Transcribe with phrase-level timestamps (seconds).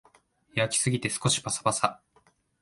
[0.55, 2.01] 焼きすぎて少しパサパサ